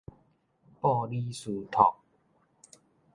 [0.79, 1.95] 布里斯托